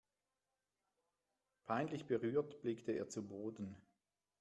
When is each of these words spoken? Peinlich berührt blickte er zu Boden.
Peinlich 1.67 2.07
berührt 2.07 2.59
blickte 2.63 2.91
er 2.93 3.07
zu 3.07 3.21
Boden. 3.21 3.75